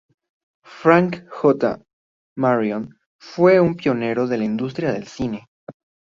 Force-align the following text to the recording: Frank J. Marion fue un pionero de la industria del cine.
Frank 0.65 1.21
J. 1.43 1.75
Marion 2.35 2.97
fue 3.19 3.59
un 3.59 3.75
pionero 3.75 4.25
de 4.25 4.39
la 4.39 4.45
industria 4.45 4.91
del 4.91 5.05
cine. 5.05 5.45